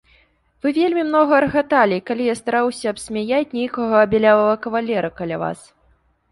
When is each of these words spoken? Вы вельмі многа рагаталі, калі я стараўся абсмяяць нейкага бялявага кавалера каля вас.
Вы 0.65 0.69
вельмі 0.77 1.03
многа 1.09 1.41
рагаталі, 1.45 1.99
калі 2.07 2.23
я 2.31 2.35
стараўся 2.41 2.85
абсмяяць 2.95 3.45
нейкага 3.61 4.03
бялявага 4.17 4.59
кавалера 4.67 5.15
каля 5.23 5.37
вас. 5.47 5.59